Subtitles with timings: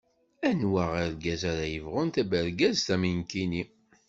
[0.49, 3.63] Anwa argaz ara yebɣun tabergazt am nekkini?